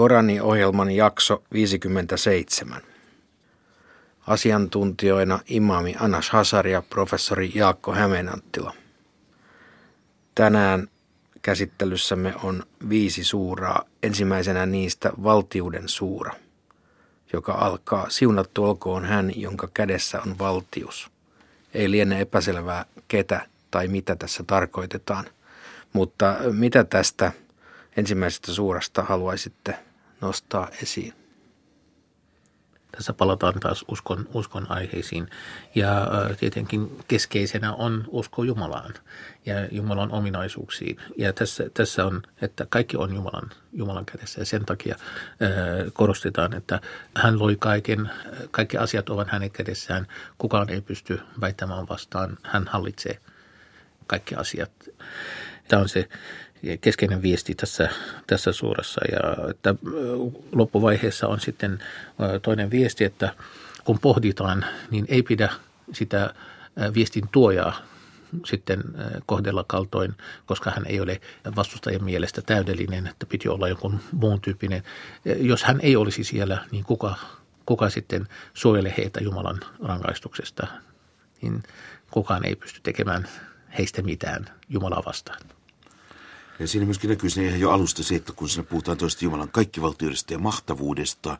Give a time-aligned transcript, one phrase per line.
[0.00, 2.82] Korani-ohjelman jakso 57.
[4.26, 8.74] Asiantuntijoina imami Anas Hasar ja professori Jaakko Hämeenanttila.
[10.34, 10.88] Tänään
[11.42, 13.84] käsittelyssämme on viisi suuraa.
[14.02, 16.34] Ensimmäisenä niistä valtiuden suura,
[17.32, 21.10] joka alkaa siunattu olkoon hän, jonka kädessä on valtius.
[21.74, 25.24] Ei liene epäselvää, ketä tai mitä tässä tarkoitetaan.
[25.92, 27.32] Mutta mitä tästä
[27.96, 29.89] ensimmäisestä suurasta haluaisitte
[30.20, 31.14] nostaa esiin?
[32.92, 35.30] Tässä palataan taas uskon, uskon aiheisiin
[35.74, 36.06] ja
[36.40, 38.94] tietenkin keskeisenä on usko Jumalaan
[39.46, 40.96] ja Jumalan ominaisuuksiin.
[41.18, 44.96] Ja tässä, tässä on, että kaikki on Jumalan, Jumalan kädessä ja sen takia
[45.92, 46.80] korostetaan, että
[47.16, 48.10] hän loi kaiken,
[48.50, 50.06] kaikki asiat ovat hänen kädessään.
[50.38, 53.18] Kukaan ei pysty väittämään vastaan, hän hallitsee
[54.06, 54.70] kaikki asiat.
[55.68, 56.08] Tämä on se
[56.80, 57.88] keskeinen viesti tässä,
[58.26, 59.00] tässä suurassa.
[59.12, 59.74] Ja että
[60.52, 61.82] loppuvaiheessa on sitten
[62.42, 63.34] toinen viesti, että
[63.84, 65.48] kun pohditaan, niin ei pidä
[65.92, 66.34] sitä
[66.94, 67.82] viestin tuojaa
[68.44, 68.82] sitten
[69.26, 70.14] kohdella kaltoin,
[70.46, 71.20] koska hän ei ole
[71.56, 74.82] vastustajien mielestä täydellinen, että piti olla jonkun muun tyyppinen.
[75.24, 77.14] Jos hän ei olisi siellä, niin kuka,
[77.66, 80.66] kuka sitten suojelee heitä Jumalan rangaistuksesta,
[81.42, 81.62] niin
[82.10, 83.28] kukaan ei pysty tekemään
[83.78, 85.40] heistä mitään Jumalaa vastaan.
[86.60, 89.48] Ja siinä myöskin näkyy siinä ihan jo alusta se, että kun siinä puhutaan toista Jumalan
[89.48, 91.38] kaikkivaltiudesta ja mahtavuudesta,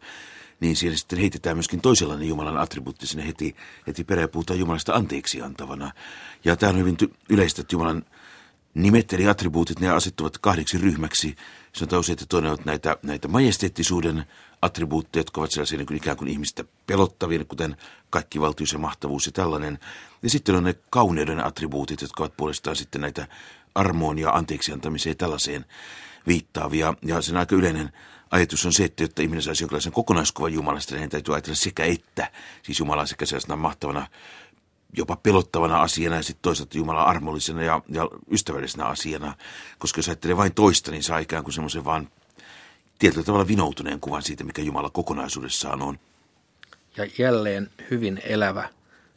[0.60, 5.42] niin siellä sitten heitetään myöskin toisenlainen Jumalan attribuutti sinne heti, heti perään puhutaan Jumalasta anteeksi
[5.42, 5.92] antavana.
[6.44, 6.96] Ja tämä on hyvin
[7.28, 8.04] yleistä, että Jumalan
[8.74, 11.36] nimet eli attribuutit, ne asettuvat kahdeksi ryhmäksi.
[11.72, 14.24] Sanotaan usein, että toinen on näitä, näitä majesteettisuuden
[14.62, 17.77] attribuutteja, jotka ovat sellaisia niin kuin ikään kuin ihmistä pelottavia, kuten
[18.10, 19.78] kaikki valtius ja mahtavuus ja tällainen.
[20.22, 23.28] Ja sitten on ne kauneuden attribuutit, jotka ovat puolestaan sitten näitä
[23.81, 25.64] armoon ja anteeksi antamiseen tällaiseen
[26.27, 26.95] viittaavia.
[27.03, 27.92] Ja sen aika yleinen
[28.31, 32.31] ajatus on se, että jotta ihminen saisi jonkinlaisen kokonaiskuvan Jumalasta, niin täytyy ajatella sekä että,
[32.62, 34.06] siis Jumala sekä sellaisena mahtavana,
[34.97, 39.35] jopa pelottavana asiana ja sitten toisaalta Jumala armollisena ja, ja ystävällisenä asiana.
[39.79, 42.08] Koska jos ajattelee vain toista, niin saa ikään kuin semmoisen vaan
[42.98, 45.98] tietyllä tavalla vinoutuneen kuvan siitä, mikä Jumala kokonaisuudessaan on.
[46.96, 48.69] Ja jälleen hyvin elävä,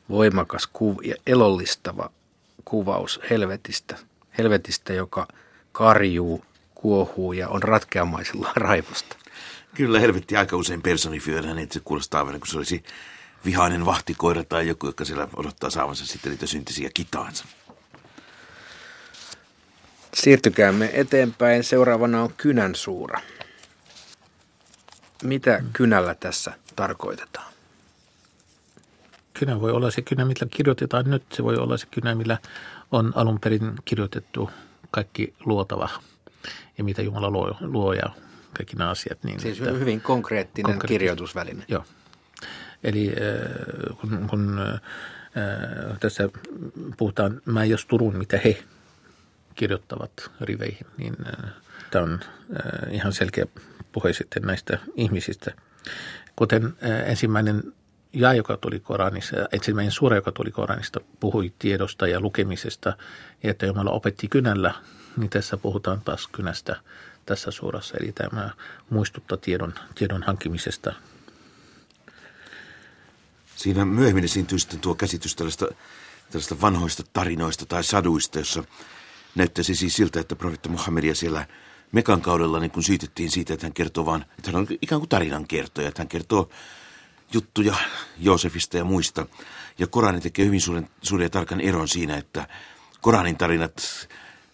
[0.09, 2.09] voimakas kuv- ja elollistava
[2.65, 3.97] kuvaus helvetistä–
[4.37, 5.27] helvetistä, joka
[5.71, 6.45] karjuu,
[6.75, 9.15] kuohuu ja on ratkeamaisella raivosta.
[9.75, 12.83] Kyllä helvetti aika usein personifioidaan, niin että se kuulostaa aivan kuin se olisi
[13.45, 17.45] vihainen vahtikoira tai joku, joka siellä odottaa saavansa sitten niitä syntisiä kitaansa.
[20.13, 21.63] Siirtykäämme eteenpäin.
[21.63, 23.21] Seuraavana on kynän suura.
[25.23, 27.53] Mitä kynällä tässä tarkoitetaan?
[29.33, 31.23] Kynä voi olla se kynä, millä kirjoitetaan nyt.
[31.33, 32.37] Se voi olla se kynä, millä
[32.93, 34.49] on alun perin kirjoitettu
[34.91, 35.89] kaikki luotava
[36.77, 38.09] ja mitä Jumala luo, luo ja
[38.57, 39.23] kaikki nämä asiat.
[39.23, 41.65] Niin, siis että, hyvin konkreettinen konkreettinen kirjoitusväline.
[41.67, 41.83] Joo.
[42.83, 46.29] Eli äh, kun, kun äh, tässä
[46.97, 48.63] puhutaan mä jos Turun, mitä he
[49.55, 51.51] kirjoittavat riveihin, niin äh,
[51.91, 53.45] tämä on äh, ihan selkeä
[53.91, 55.51] puhe sitten näistä ihmisistä.
[56.35, 57.73] Kuten äh, ensimmäinen
[58.13, 62.97] ja joka tuli Koranissa, ensimmäinen suora, joka tuli Koranista, puhui tiedosta ja lukemisesta,
[63.43, 64.73] ja että Jumala opetti kynällä,
[65.17, 66.75] niin tässä puhutaan taas kynästä
[67.25, 67.97] tässä suurassa.
[67.99, 68.49] Eli tämä
[68.89, 70.93] muistuttaa tiedon, tiedon hankkimisesta.
[73.55, 75.67] Siinä myöhemmin esiintyy sitten tuo käsitys tällaista,
[76.31, 78.63] tällaista vanhoista tarinoista tai saduista, jossa
[79.35, 81.47] näyttäisi siis siltä, että profeetta Muhammedia siellä
[81.91, 85.09] Mekan kaudella niin kun syytettiin siitä, että hän kertoo vaan, että hän on ikään kuin
[85.09, 86.49] tarinan kertoja, että hän kertoo
[87.33, 87.75] juttuja
[88.19, 89.25] Joosefista ja muista.
[89.79, 92.47] Ja Korani tekee hyvin suuren, suuren ja tarkan eron siinä, että
[93.01, 94.07] Koranin tarinat,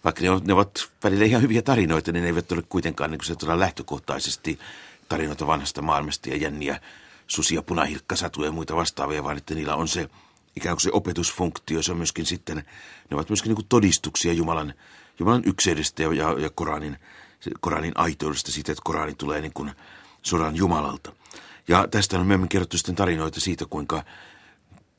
[0.04, 3.24] vaikka ne, on, ne ovat välillä ihan hyviä tarinoita, niin ne eivät ole kuitenkaan niin
[3.24, 4.58] se lähtökohtaisesti
[5.08, 6.80] tarinoita vanhasta maailmasta ja jänniä
[7.26, 10.08] susia, punahilkkasatuja ja muita vastaavia, vaan että niillä on se
[10.56, 14.74] ikään kuin se opetusfunktio, se on myöskin sitten, ne ovat myöskin niin todistuksia Jumalan,
[15.18, 16.96] Jumalan ykseydestä ja, ja, ja Koranin,
[17.60, 19.72] Koranin aitoudesta siitä, että Korani tulee niin kuin
[20.22, 21.12] suoraan Jumalalta.
[21.70, 24.04] Ja tästä on myöhemmin kerrottu sitten tarinoita siitä, kuinka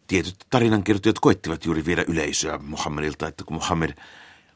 [0.08, 3.94] tietyt tarinankirjoittajat koettivat juuri viedä yleisöä Muhammedilta, että kun Muhammed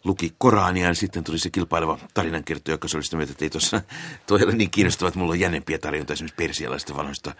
[0.03, 3.81] luki Korania, niin sitten tuli se kilpaileva tarinankirjoittaja, joka oli sitä mieltä, että ei tuossa,
[4.27, 7.35] toi ole niin kiinnostava, että mulla on jännempiä tarinoita esimerkiksi persialaisista vanhoista,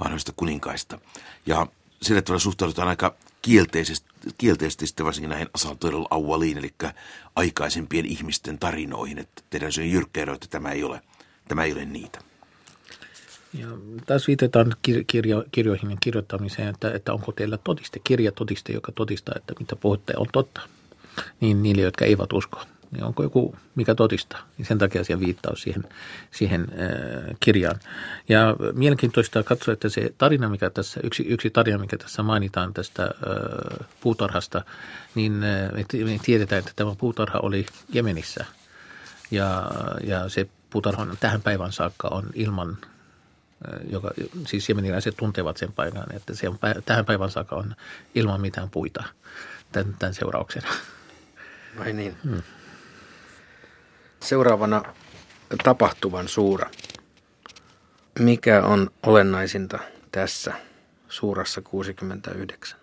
[0.00, 0.98] vanhoista kuninkaista.
[1.46, 1.66] Ja
[2.02, 6.74] sillä tavalla suhtaudutaan aika kielteisesti, kielteisesti sitten varsinkin näihin asaltoidella auwaliin, eli
[7.36, 11.00] aikaisempien ihmisten tarinoihin, että teidän se jyrkkä ero, että tämä ei ole,
[11.48, 12.33] tämä ei ole niitä.
[13.58, 13.66] Ja
[14.06, 14.72] taas viitataan
[15.06, 20.12] kirjo, kirjoihin kirjoittamiseen, että, että onko teillä todiste, kirja todiste, joka todistaa, että mitä puhutte
[20.16, 20.60] on totta.
[21.40, 22.62] Niin niille, jotka eivät usko.
[22.90, 24.48] niin onko joku, mikä todistaa.
[24.58, 25.84] Niin sen takia siellä viittaus siihen,
[26.30, 27.80] siihen äh, kirjaan.
[28.28, 33.02] Ja mielenkiintoista katsoa, että se tarina, mikä tässä, yksi, yksi tarina, mikä tässä mainitaan tästä
[33.02, 34.64] äh, puutarhasta,
[35.14, 38.44] niin äh, me tiedetään, että tämä puutarha oli Jemenissä.
[39.30, 39.70] Ja,
[40.04, 42.78] ja se puutarha tähän päivän saakka on ilman
[43.90, 44.10] joka,
[44.46, 47.74] siis jemeniläiset tuntevat sen paikan, että se on, tähän päivän saakka on
[48.14, 49.04] ilman mitään puita
[49.72, 50.68] tämän, tämän seurauksena.
[51.78, 52.16] Vai niin?
[52.24, 52.42] Hmm.
[54.20, 54.82] Seuraavana
[55.64, 56.70] tapahtuvan suura.
[58.18, 59.78] Mikä on olennaisinta
[60.12, 60.54] tässä
[61.08, 62.78] suurassa 69?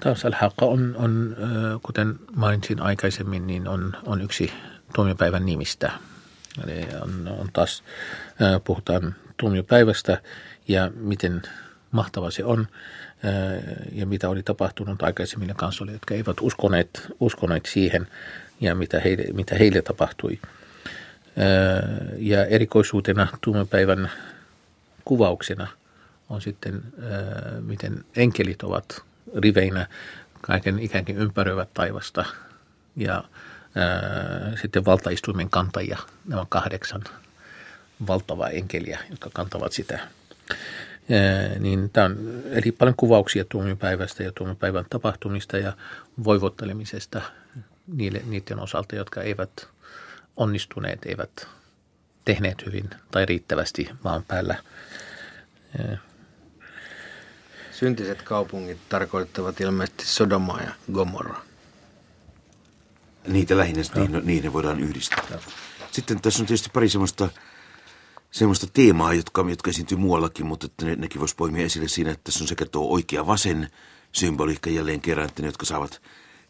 [0.00, 1.36] Taas al on, on,
[1.82, 4.52] kuten mainitsin aikaisemmin, niin on, on yksi
[4.94, 5.92] tuomiopäivän nimistä.
[6.64, 7.84] Eli on, on taas,
[8.64, 10.20] puhutaan tuomiopäivästä
[10.68, 11.42] ja miten
[11.90, 12.66] mahtava se on
[13.92, 18.06] ja mitä oli tapahtunut aikaisemmin kanssa oli, jotka eivät uskoneet, uskoneet siihen
[18.60, 20.38] ja mitä heille, mitä heille tapahtui.
[22.18, 24.10] Ja erikoisuutena tuomiopäivän
[25.04, 25.66] kuvauksena
[26.28, 26.82] on sitten,
[27.60, 29.02] miten enkelit ovat
[29.36, 29.86] riveinä
[30.40, 32.24] kaiken ikään kuin ympäröivät taivasta
[32.96, 33.24] ja
[34.60, 37.04] sitten valtaistuimen kantajia, nämä on kahdeksan
[38.06, 39.98] valtavaa enkeliä, jotka kantavat sitä
[41.58, 45.72] niin tämä on eli paljon kuvauksia tuomiopäivästä ja tuomiopäivän tapahtumista ja
[46.24, 47.22] voivottelemisesta
[47.86, 49.68] niille, niiden osalta, jotka eivät
[50.36, 51.48] onnistuneet, eivät
[52.24, 54.56] tehneet hyvin tai riittävästi maan päällä.
[57.70, 61.45] Syntiset kaupungit tarkoittavat ilmeisesti Sodomaa ja Gomorraa.
[63.26, 64.00] Niitä lähinnä, no.
[64.02, 65.24] niin, niin ne voidaan yhdistää.
[65.30, 65.38] No.
[65.90, 67.28] Sitten tässä on tietysti pari semmoista
[68.30, 72.24] semmoista teemaa, jotka, jotka esiintyy muuallakin, mutta että ne, nekin voisi poimia esille siinä, että
[72.24, 73.70] tässä on sekä tuo oikea vasen
[74.12, 76.02] symboliikka jälleen kerran, että ne, jotka saavat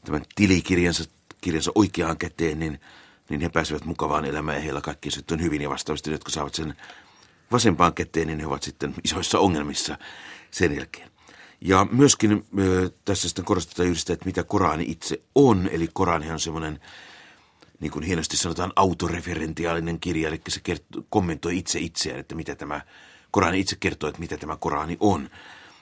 [0.04, 1.04] tämän tilikirjansa
[1.40, 2.80] kirjansa oikeaan käteen, niin,
[3.28, 5.62] niin he pääsevät mukavaan elämään ja heillä kaikki sitten on hyvin.
[5.62, 6.74] Ja vastaavasti ne, jotka saavat sen
[7.52, 9.98] vasempaan käteen, niin he ovat sitten isoissa ongelmissa
[10.50, 11.10] sen jälkeen.
[11.60, 12.46] Ja myöskin
[13.04, 15.68] tässä sitten korostetaan yhdistä, että mitä Korani itse on.
[15.72, 16.80] Eli Korani on semmoinen
[17.80, 22.80] niin kuin hienosti sanotaan, autoreferentiaalinen kirja, eli se kert- kommentoi itse itseään, että mitä tämä
[23.30, 25.30] Korani itse kertoo, että mitä tämä Korani on.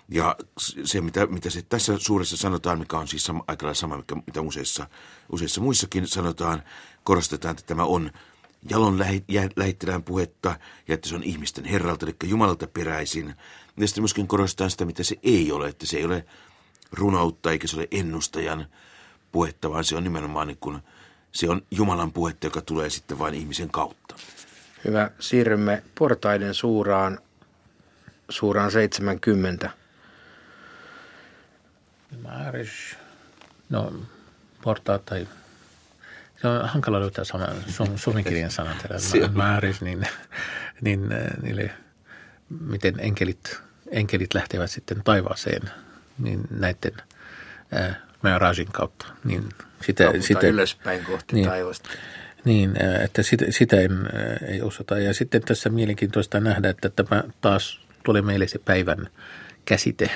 [0.08, 0.36] Ja
[0.84, 4.14] se, mitä, mitä se tässä suuressa sanotaan, mikä on siis sama, aika lailla sama, mikä,
[4.26, 4.86] mitä useissa,
[5.32, 6.62] useissa muissakin sanotaan,
[7.04, 8.10] korostetaan, että tämä on
[8.70, 8.98] jalon
[9.56, 10.58] lähettilään puhetta
[10.88, 13.34] ja että se on ihmisten herralta, eli Jumalalta peräisin.
[13.76, 16.24] Ja sitten myöskin korostetaan sitä, mitä se ei ole, että se ei ole
[16.92, 18.66] runoutta eikä se ole ennustajan
[19.32, 20.78] puhetta, vaan se on nimenomaan niin kuin–
[21.34, 24.14] se on Jumalan puhetta, joka tulee sitten vain ihmisen kautta.
[24.84, 25.10] Hyvä.
[25.20, 27.18] Siirrymme portaiden suuraan,
[28.28, 29.70] suuraan 70.
[32.22, 32.96] Marriage.
[33.68, 33.92] No,
[34.62, 35.28] portaat tai
[36.64, 38.76] hankala löytää sana, su, suomenkielinen sana,
[39.32, 40.06] marriage, niin,
[40.80, 41.08] niin
[41.42, 41.70] niille,
[42.60, 43.60] miten enkelit,
[43.90, 45.62] enkelit lähtevät sitten taivaaseen,
[46.18, 46.92] niin näiden
[47.76, 49.06] äh, Meirajin kautta.
[49.24, 49.48] Niin
[49.86, 51.88] sitä, sitä, ylöspäin kohti niin, taivasta.
[52.44, 52.74] Niin,
[53.04, 53.92] että sitä, sitä en,
[54.48, 54.98] ei osata.
[54.98, 59.08] Ja sitten tässä mielenkiintoista nähdä, että tämä taas tulee meille se päivän
[59.64, 60.10] käsite.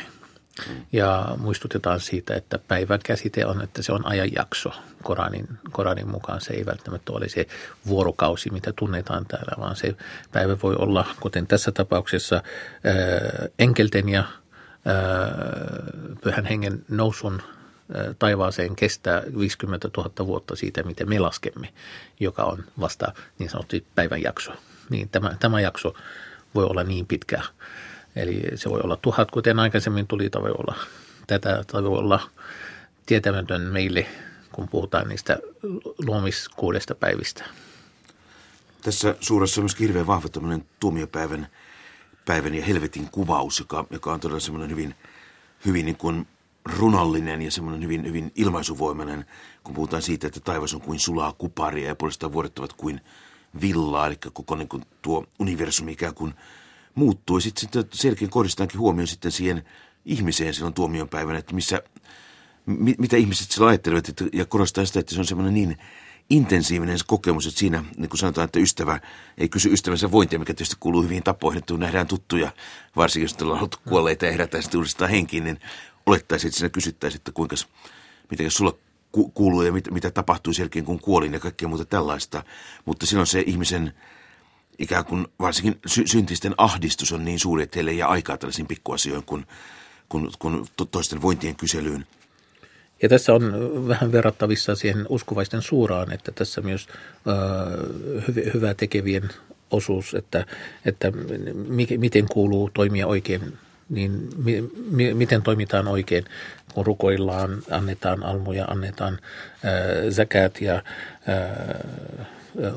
[0.93, 4.73] Ja muistutetaan siitä, että päivän käsite on, että se on ajanjakso.
[5.03, 7.47] Koranin, Koranin mukaan se ei välttämättä ole se
[7.87, 9.97] vuorokausi, mitä tunnetaan täällä, vaan se
[10.33, 12.45] päivä voi olla, kuten tässä tapauksessa, ää,
[13.59, 14.25] enkelten ja
[14.85, 14.95] ää,
[16.23, 17.43] pyhän hengen nousun
[18.19, 21.69] taivaaseen kestää 50 000 vuotta siitä, miten me laskemme,
[22.21, 24.53] joka on vasta niin sanottu päivän jakso.
[24.91, 25.95] Niin tämä, tämä jakso
[26.55, 27.43] voi olla niin pitkä.
[28.19, 30.75] Eli se voi olla tuhat, kuten aikaisemmin tuli, tai voi olla
[31.27, 32.21] tätä, tai voi olla
[33.07, 34.07] tietämätön meille,
[34.53, 35.39] kun puhutaan niistä
[36.07, 37.45] luomiskuudesta päivistä.
[38.83, 40.29] Tässä suuressa on myös hirveän vahva
[40.81, 41.49] tuomiopäivän
[42.29, 44.95] päivän ja helvetin kuvaus, joka, joka on todella semmoinen hyvin,
[45.65, 46.27] hyvin niin kuin
[46.79, 49.25] runollinen ja semmoinen hyvin, hyvin ilmaisuvoimainen,
[49.65, 53.01] kun puhutaan siitä, että taivas on kuin sulaa kuparia ja puolestaan vuodet ovat kuin
[53.61, 56.35] villaa, eli koko niin kuin tuo universumi ikään kuin
[56.99, 57.37] muuttuu.
[57.37, 59.63] Ja sitten, sitten selkeän kohdistetaankin huomioon sitten siihen
[60.05, 61.83] ihmiseen silloin tuomion päivänä, että missä,
[62.67, 65.79] mi, mitä ihmiset sillä ajattelevat, että, ja korostaa sitä, että se on semmoinen niin
[66.31, 69.01] intensiivinen kokemus, että siinä, niin kuin sanotaan, että ystävä
[69.39, 72.53] ei kysy ystävänsä vointia, mikä tietysti kuuluu hyvin tapoihin, että kun nähdään tuttuja,
[72.97, 75.61] varsinkin jos ollaan ollut kuolleita ja herätään sitten uudestaan henkiin, niin
[76.07, 77.57] olettaisiin, että sinä kysyttäisiin, että kuinka,
[78.31, 78.75] miten sulla
[79.35, 82.43] kuuluu ja mitä, mitä tapahtui sen kun kuolin ja kaikkea muuta tällaista.
[82.85, 83.93] Mutta silloin se ihmisen
[84.79, 88.67] ikään kuin varsinkin sy- syntisten ahdistus on niin suuri, että heille ei jää aikaa tällaisiin
[88.67, 89.47] pikkuasioihin kuin,
[90.09, 92.07] kuin, kuin toisten vointien kyselyyn.
[93.03, 93.43] Ja tässä on
[93.89, 99.29] vähän verrattavissa siihen uskovaisten suuraan, että tässä myös äh, hyvää tekevien
[99.71, 100.47] osuus, että,
[100.85, 101.13] että
[101.99, 103.59] miten kuuluu toimia oikein,
[103.89, 106.25] niin mi, mi, miten toimitaan oikein,
[106.75, 112.27] kun rukoillaan, annetaan almuja, annetaan äh, zakat ja äh,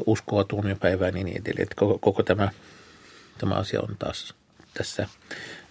[0.06, 1.64] uskoa tuomiopäivään ja niin edelleen.
[1.64, 2.50] Että koko, koko tämä,
[3.38, 4.34] tämä asia on taas
[4.74, 5.08] tässä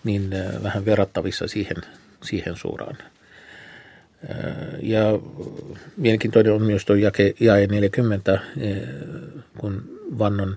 [0.05, 1.77] niin äh, vähän verrattavissa siihen,
[2.23, 2.99] siihen suuraan.
[4.83, 5.01] Ja
[5.97, 8.41] mielenkiintoinen on myös tuo jake, jae 40,
[9.59, 10.57] kun vannon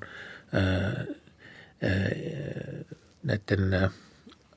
[3.24, 3.90] näiden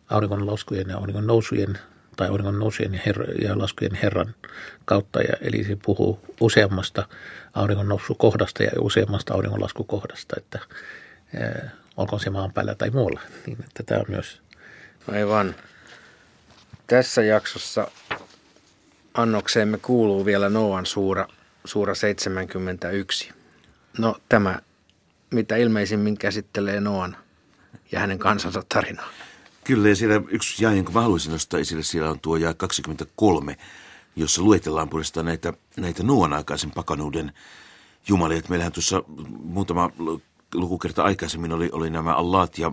[0.08, 1.78] auringon laskujen ja auringon nousujen
[2.16, 4.34] tai auringon nousujen ja, her- ja laskujen Herran
[4.84, 5.22] kautta.
[5.22, 7.08] Ja, eli se puhuu useammasta
[7.54, 10.58] auringon nousukohdasta ja useammasta auringon laskukohdasta, että
[11.40, 13.20] ää, olkoon se maan päällä tai muualla.
[13.46, 14.40] Niin, että tämä on myös...
[15.12, 15.54] Aivan.
[16.86, 17.90] Tässä jaksossa
[19.14, 21.28] annokseemme kuuluu vielä Noan suura,
[21.64, 23.32] suura 71.
[23.98, 24.60] No tämä,
[25.30, 27.16] mitä ilmeisimmin käsittelee Noan
[27.92, 29.08] ja hänen kansansa tarinaa.
[29.66, 33.56] Kyllä, ja siellä yksi jae, jonka mä haluaisin nostaa esille, siellä on tuo jae 23,
[34.16, 37.32] jossa luetellaan puolestaan näitä, näitä Noan aikaisen pakanuuden
[38.08, 38.42] jumalia.
[38.48, 39.02] Meillähän tuossa
[39.42, 39.90] muutama
[40.54, 42.72] lukukerta aikaisemmin oli, oli nämä Allat ja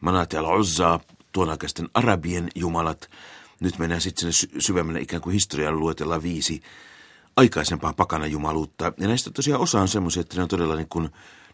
[0.00, 1.00] Manat ja Al-Uzza,
[1.32, 3.08] tuon aikaisten arabien jumalat–
[3.60, 6.62] nyt mennään sitten sinne syvemmälle ikään kuin historian luetellaan viisi
[7.36, 8.92] aikaisempaa pakanajumaluutta.
[8.98, 11.10] Ja näistä tosiaan osa on semmoisia, että ne on todella niin kuin,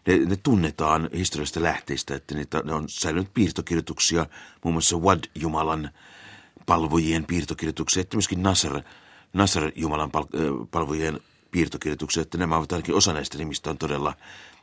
[0.07, 4.25] ne, ne tunnetaan historiallisista lähteistä, että niitä, ne on säilynyt piirtokirjoituksia,
[4.63, 5.89] muun muassa Wad-jumalan
[6.65, 8.81] palvojien piirtokirjoituksia, että myöskin Nasr,
[9.33, 10.25] Nasr-jumalan pal,
[10.71, 11.19] palvojien
[11.51, 14.13] piirtokirjoituksia, että nämä ovat ainakin osa näistä nimistä on todella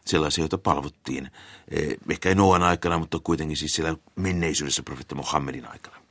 [0.06, 1.30] sellaisia, joita palvottiin.
[1.68, 6.01] Eh, ehkä ei Noan aikana, mutta kuitenkin siis siellä menneisyydessä profeetta Mohammedin aikana.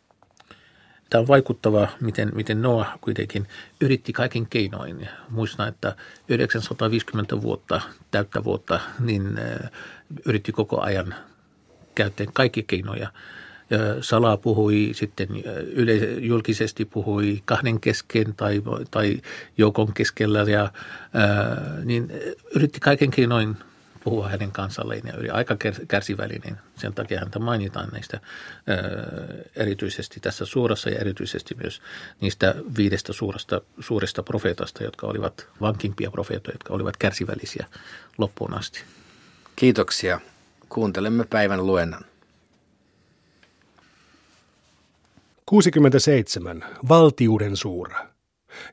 [1.11, 3.47] Tämä on vaikuttava, miten, miten Noah kuitenkin
[3.81, 5.09] yritti kaiken keinoin.
[5.29, 5.95] Muistan, että
[6.29, 9.39] 950 vuotta, täyttä vuotta, niin
[10.25, 11.15] yritti koko ajan
[11.95, 13.11] käyttää kaikki keinoja.
[14.01, 15.27] Salaa puhui sitten
[15.73, 19.21] yle, julkisesti puhui kahden kesken tai, tai
[19.57, 20.71] joukon keskellä ja
[21.13, 22.11] ää, niin
[22.55, 23.57] yritti kaiken keinoin
[24.03, 26.57] puhua hänen kansalleen ja oli aika kärsivällinen.
[26.75, 28.19] Sen takia häntä mainitaan näistä
[29.55, 31.81] erityisesti tässä suurassa ja erityisesti myös
[32.21, 37.65] niistä viidestä suuresta, suuresta profeetasta, jotka olivat vankimpia profeetoja, jotka olivat kärsivällisiä
[38.17, 38.83] loppuun asti.
[39.55, 40.19] Kiitoksia.
[40.69, 42.05] Kuuntelemme päivän luennan.
[45.45, 46.63] 67.
[46.89, 48.07] Valtiuden suura.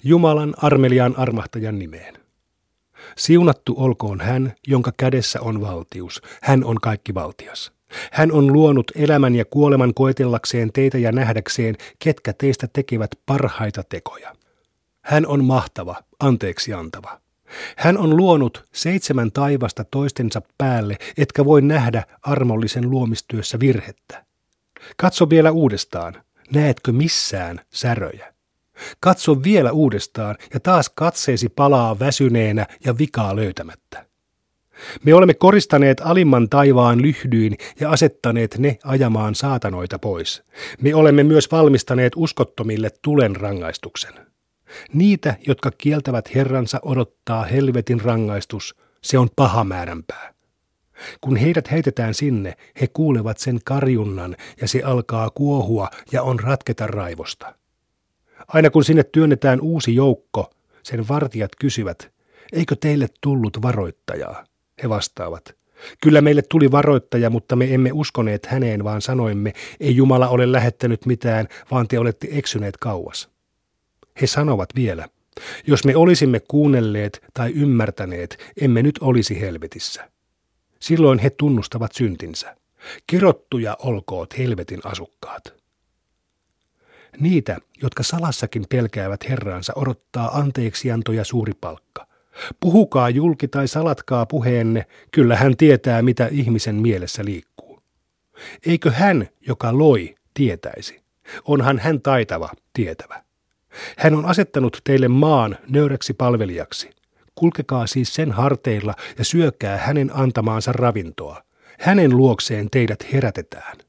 [0.05, 2.28] Jumalan armeliaan armahtajan nimeen.
[3.19, 6.23] Siunattu olkoon hän, jonka kädessä on valtius.
[6.43, 7.73] Hän on kaikki valtias.
[8.13, 14.37] Hän on luonut elämän ja kuoleman koetellakseen teitä ja nähdäkseen, ketkä teistä tekevät parhaita tekoja.
[15.01, 17.21] Hän on mahtava, anteeksi antava.
[17.77, 24.25] Hän on luonut seitsemän taivasta toistensa päälle, etkä voi nähdä armollisen luomistyössä virhettä.
[24.97, 26.23] Katso vielä uudestaan,
[26.53, 28.38] näetkö missään säröjä?
[29.01, 34.09] Katso vielä uudestaan ja taas katseesi palaa väsyneenä ja vikaa löytämättä.
[35.05, 40.43] Me olemme koristaneet alimman taivaan lyhdyin ja asettaneet ne ajamaan saatanoita pois.
[40.81, 44.13] Me olemme myös valmistaneet uskottomille tulen rangaistuksen.
[44.93, 48.75] Niitä, jotka kieltävät Herransa, odottaa helvetin rangaistus.
[49.03, 50.35] Se on paha määränpää.
[51.21, 56.87] Kun heidät heitetään sinne, he kuulevat sen karjunnan ja se alkaa kuohua ja on ratketa
[56.87, 57.55] raivosta.
[58.49, 60.51] Aina kun sinne työnnetään uusi joukko,
[60.83, 62.11] sen vartijat kysyvät,
[62.53, 64.45] eikö teille tullut varoittajaa?
[64.83, 65.57] He vastaavat,
[66.01, 71.07] kyllä meille tuli varoittaja, mutta me emme uskoneet häneen, vaan sanoimme, ei Jumala ole lähettänyt
[71.07, 73.29] mitään, vaan te olette eksyneet kauas.
[74.21, 75.09] He sanovat vielä,
[75.67, 80.11] jos me olisimme kuunnelleet tai ymmärtäneet, emme nyt olisi helvetissä.
[80.81, 82.57] Silloin he tunnustavat syntinsä.
[83.07, 85.58] Kirottuja olkoot helvetin asukkaat.
[87.21, 92.07] Niitä, jotka salassakin pelkäävät Herraansa, odottaa anteeksianto ja suuri palkka.
[92.61, 97.83] Puhukaa julki tai salatkaa puheenne, kyllä hän tietää, mitä ihmisen mielessä liikkuu.
[98.67, 101.03] Eikö hän, joka loi, tietäisi?
[101.45, 103.23] Onhan hän taitava, tietävä.
[103.99, 106.91] Hän on asettanut teille maan nöyräksi palvelijaksi.
[107.35, 111.43] Kulkekaa siis sen harteilla ja syökää hänen antamaansa ravintoa.
[111.81, 113.88] Hänen luokseen teidät herätetään.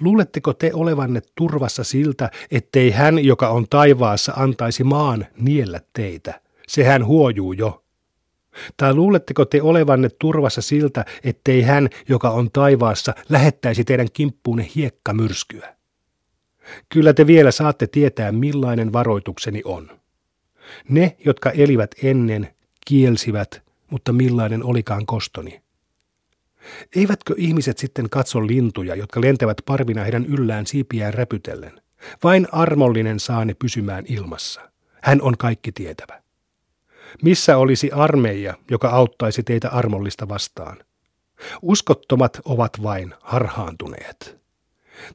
[0.00, 6.40] Luuletteko te olevanne turvassa siltä, ettei hän, joka on taivaassa, antaisi maan niellä teitä?
[6.68, 7.84] Sehän huojuu jo.
[8.76, 15.76] Tai luuletteko te olevanne turvassa siltä, ettei hän, joka on taivaassa, lähettäisi teidän kimppuunne hiekkamyrskyä?
[16.88, 19.90] Kyllä te vielä saatte tietää, millainen varoitukseni on.
[20.88, 22.54] Ne, jotka elivät ennen,
[22.86, 25.61] kielsivät, mutta millainen olikaan kostoni.
[26.96, 31.80] Eivätkö ihmiset sitten katso lintuja, jotka lentävät parvina heidän yllään siipiään räpytellen?
[32.24, 34.60] Vain armollinen saa ne pysymään ilmassa.
[35.02, 36.22] Hän on kaikki tietävä.
[37.22, 40.78] Missä olisi armeija, joka auttaisi teitä armollista vastaan?
[41.62, 44.42] Uskottomat ovat vain harhaantuneet.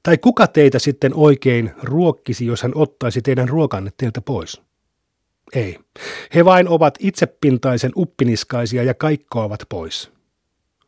[0.04, 4.62] Tai kuka teitä sitten oikein ruokkisi, jos hän ottaisi teidän ruokanne teiltä pois?
[5.54, 5.80] Ei.
[6.36, 10.17] He vain ovat itsepintaisen uppiniskaisia ja kaikkoavat pois.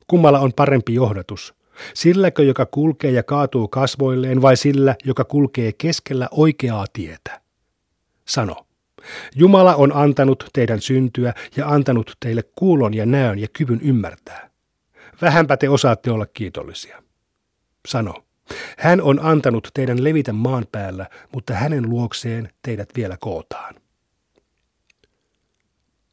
[0.09, 1.53] Kummalla on parempi johdatus?
[1.93, 7.41] Silläkö, joka kulkee ja kaatuu kasvoilleen, vai sillä, joka kulkee keskellä oikeaa tietä?
[8.27, 8.55] Sano.
[9.35, 14.49] Jumala on antanut teidän syntyä ja antanut teille kuulon ja näön ja kyvyn ymmärtää.
[15.21, 17.03] Vähänpä te osaatte olla kiitollisia.
[17.87, 18.13] Sano.
[18.77, 23.75] Hän on antanut teidän levitä maan päällä, mutta hänen luokseen teidät vielä kootaan.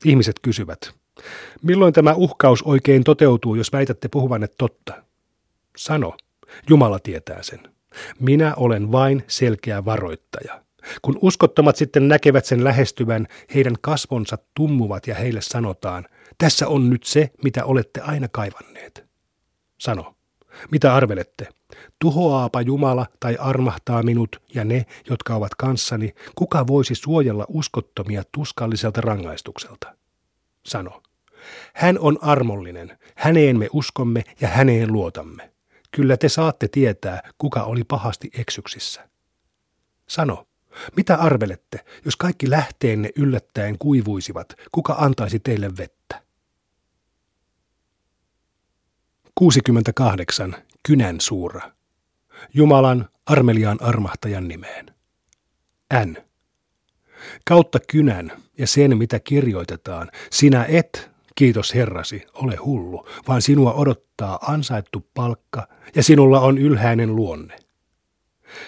[0.05, 0.95] Ihmiset kysyvät,
[1.63, 5.03] milloin tämä uhkaus oikein toteutuu, jos väitätte puhuvanne totta?
[5.77, 6.17] Sano,
[6.69, 7.61] Jumala tietää sen.
[8.21, 10.63] Minä olen vain selkeä varoittaja.
[11.03, 16.07] Kun uskottomat sitten näkevät sen lähestyvän, heidän kasvonsa tummuvat ja heille sanotaan,
[16.39, 19.05] tässä on nyt se, mitä olette aina kaivanneet.
[19.79, 20.15] Sano,
[20.71, 21.49] mitä arvelette?
[21.99, 29.01] Tuhoaapa Jumala tai armahtaa minut ja ne, jotka ovat kanssani, kuka voisi suojella uskottomia tuskalliselta
[29.01, 29.95] rangaistukselta?
[30.67, 31.03] Sano,
[31.75, 35.53] hän on armollinen, häneen me uskomme ja häneen luotamme.
[35.91, 39.09] Kyllä te saatte tietää, kuka oli pahasti eksyksissä.
[40.09, 40.47] Sano,
[40.97, 46.23] mitä arvelette, jos kaikki lähteenne yllättäen kuivuisivat, kuka antaisi teille vettä?
[49.35, 50.57] 68.
[50.83, 51.73] Kynän suura.
[52.55, 54.87] Jumalan armeliaan armahtajan nimeen.
[56.05, 56.17] N.
[57.45, 64.39] Kautta kynän ja sen, mitä kirjoitetaan, sinä et, kiitos Herrasi, ole hullu, vaan sinua odottaa
[64.43, 67.57] ansaittu palkka ja sinulla on ylhäinen luonne.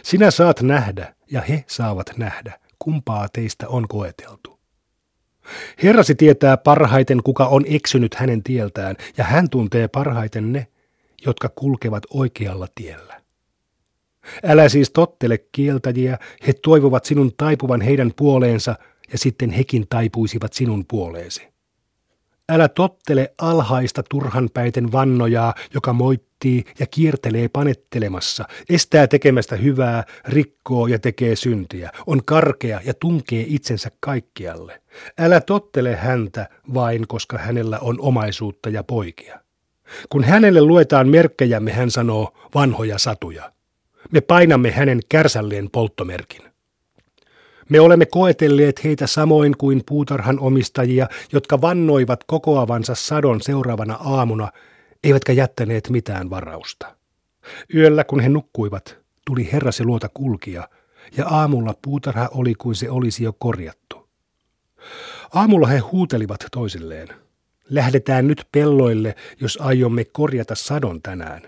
[0.02, 4.58] Sinä saat nähdä ja he saavat nähdä, kumpaa teistä on koeteltu.
[5.82, 10.66] Herrasi tietää parhaiten, kuka on eksynyt hänen tieltään, ja hän tuntee parhaiten ne,
[11.26, 13.20] jotka kulkevat oikealla tiellä.
[14.44, 18.74] Älä siis tottele kieltäjiä, he toivovat sinun taipuvan heidän puoleensa,
[19.12, 21.57] ja sitten hekin taipuisivat sinun puoleesi.
[22.52, 30.98] Älä tottele alhaista turhanpäiten vannojaa, joka moittii ja kiertelee panettelemassa, estää tekemästä hyvää, rikkoo ja
[30.98, 34.82] tekee syntiä, on karkea ja tunkee itsensä kaikkialle.
[35.18, 39.40] Älä tottele häntä vain, koska hänellä on omaisuutta ja poikia.
[40.08, 43.52] Kun hänelle luetaan merkkejämme, hän sanoo vanhoja satuja.
[44.12, 46.47] Me painamme hänen kärsälleen polttomerkin.
[47.68, 54.52] Me olemme koetelleet heitä samoin kuin puutarhan omistajia, jotka vannoivat kokoavansa sadon seuraavana aamuna,
[55.04, 56.96] eivätkä jättäneet mitään varausta.
[57.74, 60.68] Yöllä, kun he nukkuivat, tuli herrasi luota kulkia,
[61.16, 64.08] ja aamulla puutarha oli kuin se olisi jo korjattu.
[65.34, 67.08] Aamulla he huutelivat toisilleen.
[67.70, 71.42] Lähdetään nyt pelloille, jos aiomme korjata sadon tänään.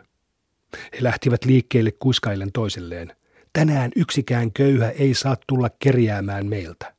[0.92, 3.12] He lähtivät liikkeelle kuiskaillen toisilleen.
[3.52, 6.94] Tänään yksikään köyhä ei saa tulla kerjäämään meiltä.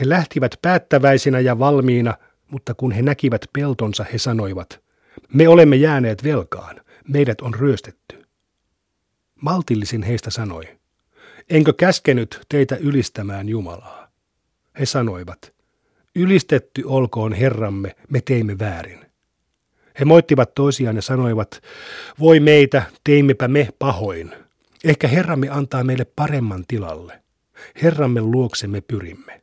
[0.00, 2.14] He lähtivät päättäväisinä ja valmiina,
[2.50, 4.80] mutta kun he näkivät peltonsa, he sanoivat,
[5.34, 8.22] me olemme jääneet velkaan, meidät on ryöstetty.
[9.42, 10.64] Maltillisin heistä sanoi,
[11.50, 14.08] enkö käskenyt teitä ylistämään Jumalaa?
[14.78, 15.52] He sanoivat,
[16.14, 19.06] ylistetty olkoon Herramme, me teimme väärin.
[20.00, 21.62] He moittivat toisiaan ja sanoivat,
[22.20, 24.32] voi meitä, teimmepä me pahoin.
[24.84, 27.22] Ehkä Herramme antaa meille paremman tilalle.
[27.82, 29.42] Herramme luoksemme pyrimme.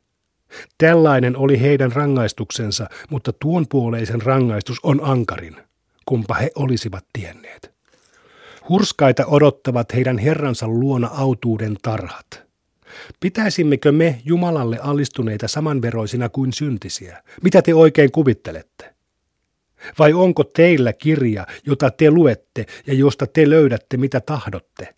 [0.78, 5.56] Tällainen oli heidän rangaistuksensa, mutta tuon puoleisen rangaistus on ankarin,
[6.06, 7.76] kumpa he olisivat tienneet.
[8.68, 12.46] Hurskaita odottavat heidän Herransa luona autuuden tarhat.
[13.20, 17.22] Pitäisimmekö me Jumalalle alistuneita samanveroisina kuin syntisiä?
[17.42, 18.94] Mitä te oikein kuvittelette?
[19.98, 24.94] Vai onko teillä kirja, jota te luette ja josta te löydätte mitä tahdotte?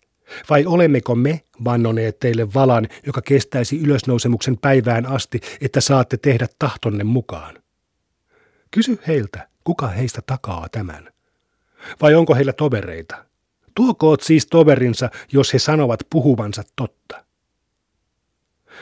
[0.49, 7.03] Vai olemmeko me vannoneet teille valan, joka kestäisi ylösnousemuksen päivään asti, että saatte tehdä tahtonne
[7.03, 7.55] mukaan?
[8.71, 11.09] Kysy heiltä, kuka heistä takaa tämän.
[12.01, 13.25] Vai onko heillä tovereita?
[13.75, 17.25] Tuokoot siis toverinsa, jos he sanovat puhuvansa totta.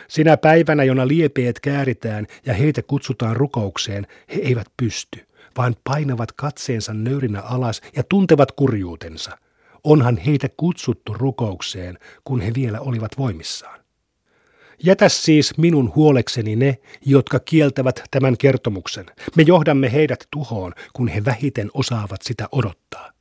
[0.07, 6.93] Sinä päivänä, jona liepeet kääritään ja heitä kutsutaan rukoukseen, he eivät pysty, vaan painavat katseensa
[6.93, 9.37] nöyrinä alas ja tuntevat kurjuutensa–
[9.87, 13.79] Onhan heitä kutsuttu rukoukseen, kun he vielä olivat voimissaan.
[14.83, 19.05] Jätä siis minun huolekseni ne, jotka kieltävät tämän kertomuksen.
[19.35, 23.11] Me johdamme heidät tuhoon, kun he vähiten osaavat sitä odottaa.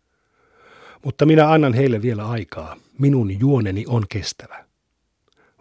[1.05, 2.77] Mutta minä annan heille vielä aikaa.
[2.99, 4.65] Minun juoneni on kestävä.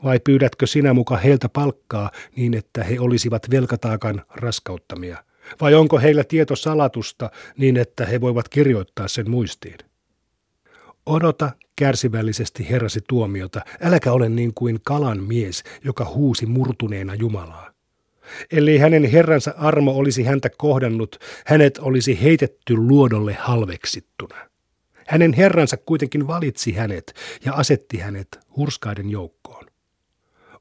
[0.04, 5.24] Vai pyydätkö sinä muka heiltä palkkaa niin, että he olisivat velkataakan raskauttamia?
[5.62, 9.78] Vai onko heillä tieto salatusta niin, että he voivat kirjoittaa sen muistiin?
[11.06, 17.72] Odota kärsivällisesti herrasi tuomiota, äläkä ole niin kuin kalan mies, joka huusi murtuneena Jumalaa.
[18.52, 24.36] Eli hänen herransa armo olisi häntä kohdannut, hänet olisi heitetty luodolle halveksittuna.
[25.08, 27.14] Hänen herransa kuitenkin valitsi hänet
[27.46, 29.66] ja asetti hänet hurskaiden joukkoon.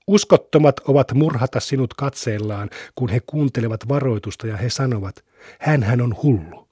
[0.06, 5.24] Uskottomat ovat murhata sinut katseellaan, kun he kuuntelevat varoitusta ja he sanovat,
[5.58, 6.68] hän on hullu.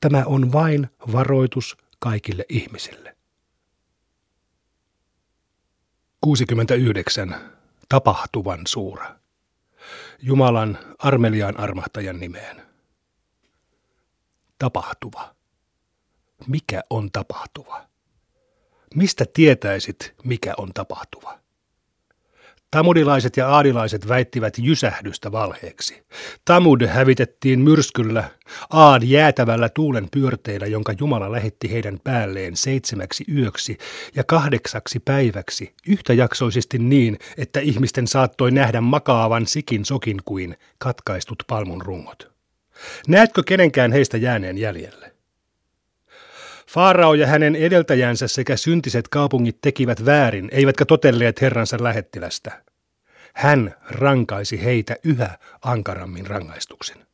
[0.00, 3.16] Tämä on vain varoitus kaikille ihmisille.
[6.20, 7.52] 69.
[7.88, 9.18] Tapahtuvan suura.
[10.22, 12.62] Jumalan armeliaan armahtajan nimeen.
[14.58, 15.34] Tapahtuva.
[16.46, 17.88] Mikä on tapahtuva?
[18.94, 21.43] Mistä tietäisit, mikä on tapahtuva?
[22.74, 26.02] Tamudilaiset ja aadilaiset väittivät jysähdystä valheeksi.
[26.44, 28.24] Tamud hävitettiin myrskyllä,
[28.70, 33.78] Aad jäätävällä tuulen pyörteillä, jonka Jumala lähetti heidän päälleen seitsemäksi yöksi
[34.14, 41.82] ja kahdeksaksi päiväksi, yhtäjaksoisesti niin, että ihmisten saattoi nähdä makaavan sikin sokin kuin katkaistut palmun
[41.82, 42.32] rungot.
[43.08, 45.13] Näetkö kenenkään heistä jääneen jäljelle?
[46.74, 52.62] Faarao ja hänen edeltäjänsä sekä syntiset kaupungit tekivät väärin, eivätkä totelleet herransa lähettilästä.
[53.34, 57.06] Hän rankaisi heitä yhä ankarammin rangaistuksen.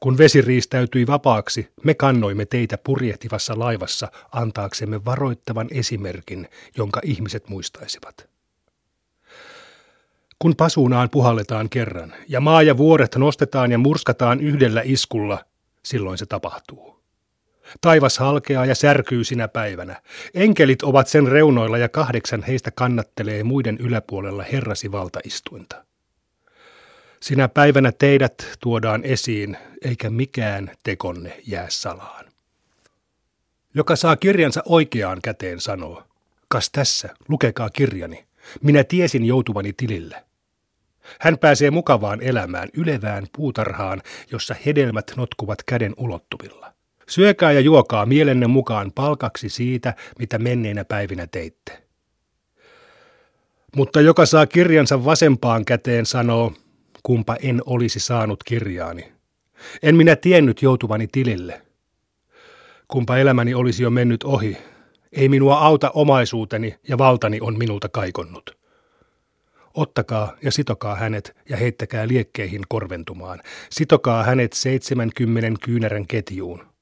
[0.00, 8.28] Kun vesi riistäytyi vapaaksi, me kannoimme teitä purjehtivassa laivassa antaaksemme varoittavan esimerkin, jonka ihmiset muistaisivat.
[10.38, 15.44] Kun pasuunaan puhalletaan kerran ja maa ja vuoret nostetaan ja murskataan yhdellä iskulla,
[15.82, 16.95] silloin se tapahtuu.
[17.80, 20.02] Taivas halkeaa ja särkyy sinä päivänä.
[20.34, 25.84] Enkelit ovat sen reunoilla ja kahdeksan heistä kannattelee muiden yläpuolella herrasi valtaistuinta.
[27.20, 32.24] Sinä päivänä teidät tuodaan esiin, eikä mikään tekonne jää salaan.
[33.74, 36.02] Joka saa kirjansa oikeaan käteen sanoo,
[36.48, 38.26] kas tässä, lukekaa kirjani,
[38.62, 40.24] minä tiesin joutuvani tilille.
[41.20, 44.02] Hän pääsee mukavaan elämään ylevään puutarhaan,
[44.32, 46.65] jossa hedelmät notkuvat käden ulottuvilla.
[47.08, 51.82] Syökää ja juokaa mielenne mukaan palkaksi siitä, mitä menneinä päivinä teitte.
[53.76, 56.52] Mutta joka saa kirjansa vasempaan käteen sanoo,
[57.02, 59.12] kumpa en olisi saanut kirjaani.
[59.82, 61.62] En minä tiennyt joutuvani tilille.
[62.88, 64.56] Kumpa elämäni olisi jo mennyt ohi.
[65.12, 68.56] Ei minua auta omaisuuteni ja valtani on minulta kaikonnut.
[69.74, 73.40] Ottakaa ja sitokaa hänet ja heittäkää liekkeihin korventumaan.
[73.70, 76.75] Sitokaa hänet seitsemänkymmenen kyynärän ketjuun.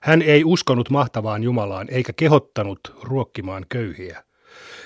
[0.00, 4.24] Hän ei uskonut mahtavaan Jumalaan eikä kehottanut ruokkimaan köyhiä.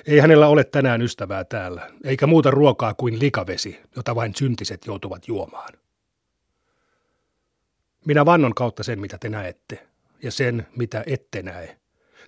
[0.07, 5.29] Ei hänellä ole tänään ystävää täällä, eikä muuta ruokaa kuin likavesi, jota vain syntiset joutuvat
[5.29, 5.73] juomaan.
[8.05, 9.87] Minä vannon kautta sen, mitä te näette,
[10.23, 11.77] ja sen, mitä ette näe.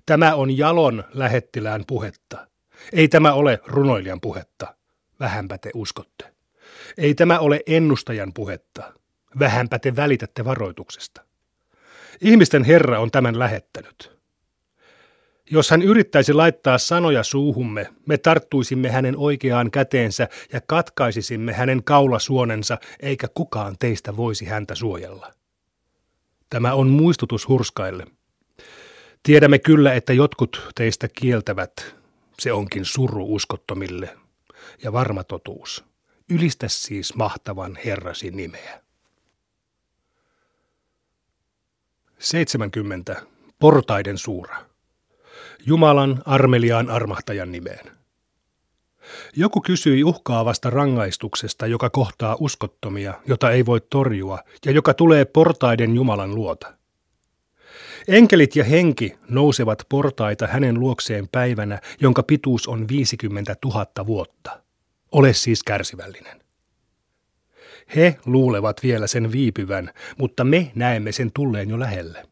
[0.06, 2.46] Tämä on jalon lähettilään puhetta.
[2.92, 4.74] Ei tämä ole runoilijan puhetta.
[5.20, 6.34] Vähänpä te uskotte.
[6.98, 8.92] Ei tämä ole ennustajan puhetta.
[9.38, 11.24] Vähänpä te välitätte varoituksesta.
[12.20, 14.14] Ihmisten Herra on tämän lähettänyt.
[15.50, 22.78] Jos hän yrittäisi laittaa sanoja suuhumme, me tarttuisimme hänen oikeaan käteensä ja katkaisisimme hänen kaulasuonensa,
[23.00, 25.32] eikä kukaan teistä voisi häntä suojella.
[26.50, 28.06] Tämä on muistutus hurskaille.
[29.22, 31.94] Tiedämme kyllä, että jotkut teistä kieltävät.
[32.40, 34.16] Se onkin suru uskottomille
[34.82, 35.84] ja varma totuus.
[36.30, 38.83] Ylistä siis mahtavan Herrasi nimeä.
[42.18, 43.22] 70.
[43.58, 44.56] Portaiden suura.
[45.66, 47.90] Jumalan armeliaan armahtajan nimeen.
[49.36, 55.94] Joku kysyi uhkaavasta rangaistuksesta, joka kohtaa uskottomia, jota ei voi torjua, ja joka tulee portaiden
[55.94, 56.74] Jumalan luota.
[58.08, 64.62] Enkelit ja henki nousevat portaita hänen luokseen päivänä, jonka pituus on 50 000 vuotta.
[65.12, 66.43] Ole siis kärsivällinen.
[67.96, 72.26] He luulevat vielä sen viipyvän, mutta me näemme sen tulleen jo lähelle.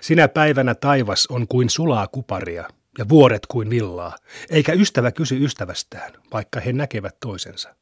[0.00, 4.16] Sinä päivänä taivas on kuin sulaa kuparia ja vuoret kuin villaa,
[4.50, 7.74] eikä ystävä kysy ystävästään, vaikka he näkevät toisensa.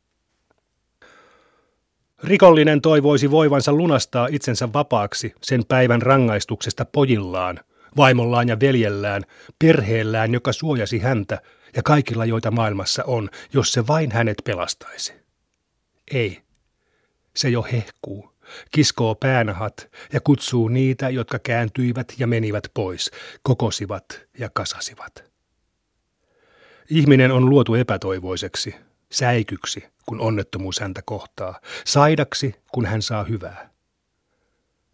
[2.24, 7.60] Rikollinen toivoisi voivansa lunastaa itsensä vapaaksi sen päivän rangaistuksesta pojillaan,
[7.96, 9.22] vaimollaan ja veljellään,
[9.58, 11.42] perheellään, joka suojasi häntä,
[11.76, 15.14] ja kaikilla, joita maailmassa on, jos se vain hänet pelastaisi.
[16.10, 16.43] Ei.
[17.36, 18.34] Se jo hehkuu,
[18.70, 23.10] kiskoo päänahat ja kutsuu niitä, jotka kääntyivät ja menivät pois,
[23.42, 25.34] kokosivat ja kasasivat.
[26.90, 28.74] Ihminen on luotu epätoivoiseksi,
[29.12, 33.73] säikyksi, kun onnettomuus häntä kohtaa, saidaksi, kun hän saa hyvää.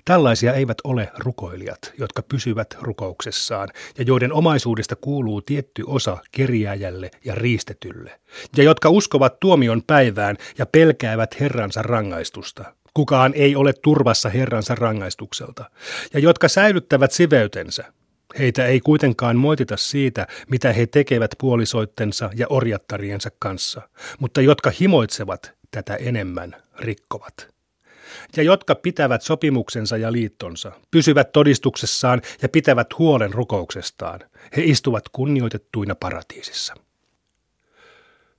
[0.04, 7.34] Tällaisia eivät ole rukoilijat, jotka pysyvät rukouksessaan ja joiden omaisuudesta kuuluu tietty osa kerjääjälle ja
[7.34, 8.20] riistetylle,
[8.56, 12.74] ja jotka uskovat tuomion päivään ja pelkäävät Herransa rangaistusta.
[12.94, 15.70] Kukaan ei ole turvassa Herransa rangaistukselta,
[16.14, 17.92] ja jotka säilyttävät siveytensä.
[18.38, 23.82] Heitä ei kuitenkaan moitita siitä, mitä he tekevät puolisoittensa ja orjattariensa kanssa,
[24.18, 27.59] mutta jotka himoitsevat tätä enemmän rikkovat
[28.36, 34.20] ja jotka pitävät sopimuksensa ja liittonsa, pysyvät todistuksessaan ja pitävät huolen rukouksestaan.
[34.56, 36.74] He istuvat kunnioitettuina paratiisissa.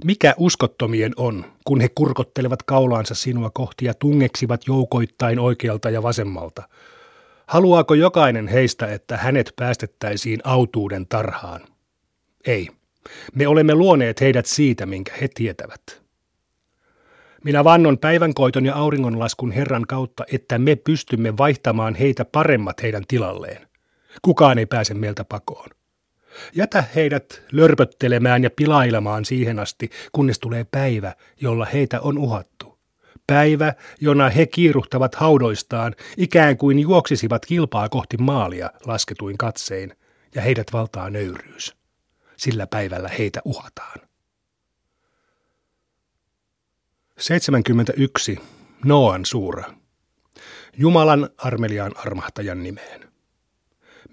[0.06, 6.64] Mikä uskottomien on, kun he kurkottelevat kaulaansa sinua kohti ja tungeksivat joukoittain oikealta ja vasemmalta?
[7.48, 11.62] Haluaako jokainen heistä, että hänet päästettäisiin autuuden tarhaan?
[12.48, 12.70] Ei.
[13.36, 16.01] Me olemme luoneet heidät siitä, minkä he tietävät.
[17.44, 23.68] Minä vannon päivänkoiton ja auringonlaskun Herran kautta, että me pystymme vaihtamaan heitä paremmat heidän tilalleen.
[24.22, 25.70] Kukaan ei pääse meiltä pakoon.
[26.56, 32.80] Jätä heidät lörpöttelemään ja pilailemaan siihen asti, kunnes tulee päivä, jolla heitä on uhattu.
[33.28, 39.94] Päivä, jona he kiiruhtavat haudoistaan, ikään kuin juoksisivat kilpaa kohti maalia lasketuin katsein,
[40.36, 41.76] ja heidät valtaa nöyryys.
[42.38, 44.11] Sillä päivällä heitä uhataan.
[47.22, 48.40] 71.
[48.86, 49.64] Noan suura.
[50.78, 53.02] Jumalan armeliaan armahtajan nimeen.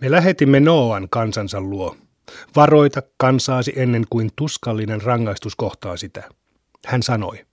[0.00, 1.96] Me lähetimme Noan kansansa luo.
[2.56, 6.28] Varoita kansaasi ennen kuin tuskallinen rangaistus kohtaa sitä.
[6.86, 7.46] Hän sanoi,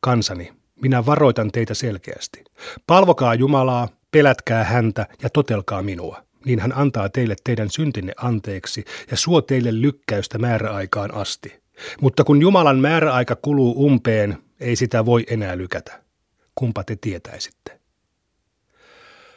[0.00, 2.44] kansani, minä varoitan teitä selkeästi.
[2.86, 6.22] Palvokaa Jumalaa, pelätkää häntä ja totelkaa minua.
[6.44, 11.60] Niin hän antaa teille teidän syntinne anteeksi ja suo teille lykkäystä määräaikaan asti.
[12.00, 16.02] Mutta kun Jumalan määräaika kuluu umpeen, ei sitä voi enää lykätä.
[16.54, 17.80] Kumpa te tietäisitte?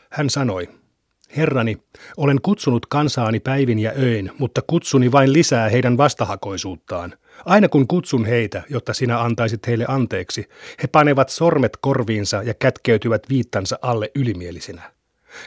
[0.09, 0.67] Hän sanoi,
[1.37, 1.77] Herrani,
[2.17, 7.13] olen kutsunut kansaani päivin ja öin, mutta kutsuni vain lisää heidän vastahakoisuuttaan.
[7.45, 10.49] Aina kun kutsun heitä, jotta sinä antaisit heille anteeksi,
[10.83, 14.91] he panevat sormet korviinsa ja kätkeytyvät viittansa alle ylimielisinä.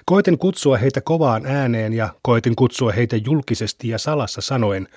[0.06, 4.88] Koitin kutsua heitä kovaan ääneen ja koitin kutsua heitä julkisesti ja salassa sanoen,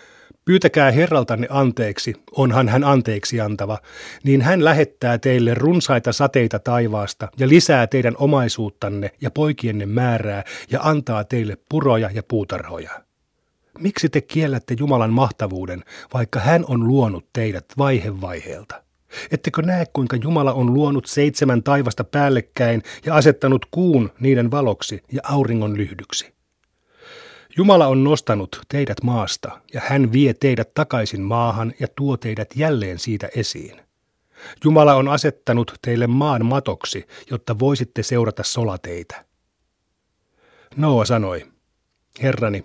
[0.48, 3.80] Pyytäkää Herraltanne anteeksi, onhan hän anteeksi antava,
[4.24, 10.80] niin hän lähettää teille runsaita sateita taivaasta ja lisää teidän omaisuuttanne ja poikienne määrää ja
[10.84, 12.92] antaa teille puroja ja puutarhoja.
[13.80, 18.87] Miksi te kiellätte Jumalan mahtavuuden, vaikka hän on luonut teidät vaihe vaiheelta?
[19.32, 25.22] Ettekö näe, kuinka Jumala on luonut seitsemän taivasta päällekkäin ja asettanut kuun niiden valoksi ja
[25.24, 26.34] auringon lyhdyksi?
[27.58, 33.00] Jumala on nostanut teidät maasta, ja hän vie teidät takaisin maahan ja tuo teidät jälleen
[33.00, 33.82] siitä esiin.
[34.64, 39.26] Jumala on asettanut teille maan matoksi, jotta voisitte seurata solateitä.
[40.76, 41.46] Noa sanoi,
[42.22, 42.64] Herrani,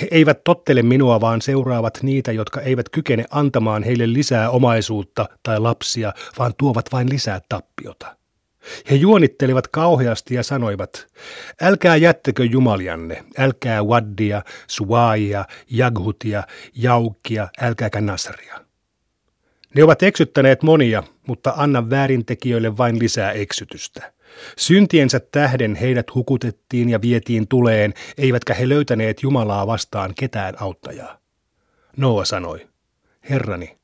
[0.00, 5.60] he eivät tottele minua, vaan seuraavat niitä, jotka eivät kykene antamaan heille lisää omaisuutta tai
[5.60, 8.16] lapsia, vaan tuovat vain lisää tappiota.
[8.90, 11.06] He juonittelivat kauheasti ja sanoivat,
[11.62, 16.42] älkää jättäkö jumalianne, älkää Waddia, Suaia, Jaghutia,
[16.74, 18.60] Jaukia, älkääkä Nasria.
[19.74, 24.12] Ne ovat eksyttäneet monia, mutta anna väärintekijöille vain lisää eksytystä.
[24.58, 31.18] Syntiensä tähden heidät hukutettiin ja vietiin tuleen, eivätkä he löytäneet Jumalaa vastaan ketään auttajaa.
[31.96, 32.68] Noa sanoi,
[33.30, 33.76] Herrani,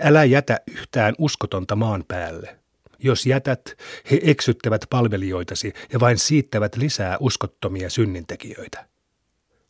[0.00, 2.56] älä jätä yhtään uskotonta maan päälle.
[2.98, 3.76] Jos jätät,
[4.10, 8.86] he eksyttävät palvelijoitasi ja vain siittävät lisää uskottomia synnintekijöitä.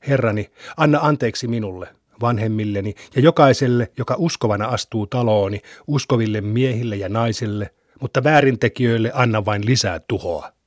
[0.09, 1.89] Herrani, anna anteeksi minulle,
[2.21, 7.71] vanhemmilleni ja jokaiselle, joka uskovana astuu talooni, uskoville miehille ja naisille,
[8.01, 10.53] mutta väärintekijöille anna vain lisää tuhoa.